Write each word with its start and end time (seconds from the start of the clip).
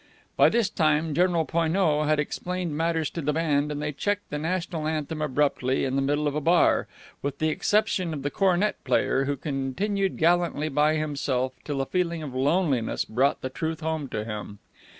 By 0.35 0.49
this 0.49 0.67
time 0.67 1.13
General 1.13 1.45
Poineau 1.45 2.05
had 2.05 2.19
explained 2.19 2.75
matters 2.75 3.11
to 3.11 3.21
the 3.21 3.33
band 3.33 3.71
and 3.71 3.79
they 3.79 3.91
checked 3.91 4.31
the 4.31 4.39
national 4.39 4.87
anthem 4.87 5.21
abruptly 5.21 5.85
in 5.85 5.95
the 5.95 6.01
middle 6.01 6.27
of 6.27 6.33
a 6.33 6.41
bar, 6.41 6.87
with 7.21 7.37
the 7.37 7.49
exception 7.49 8.11
of 8.11 8.23
the 8.23 8.31
cornet 8.31 8.83
player, 8.83 9.25
who 9.25 9.37
continued 9.37 10.17
gallantly 10.17 10.69
by 10.69 10.95
himself 10.95 11.53
till 11.63 11.81
a 11.81 11.85
feeling 11.85 12.23
of 12.23 12.33
loneliness 12.33 13.05
brought 13.05 13.41
the 13.41 13.49
truth 13.49 13.81
home 13.81 14.07
to 14.09 14.25
him. 14.25 14.57